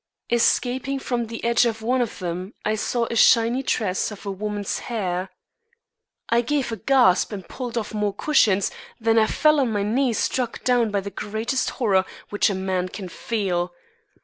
[0.31, 4.79] Escaping from the edge of one of them I saw a shiny tress of woman's
[4.79, 5.29] hair.
[6.27, 10.17] I gave a gasp and pulled off more cushions, then I fell on my knees,
[10.17, 13.75] struck down by the greatest horror which a man can feel.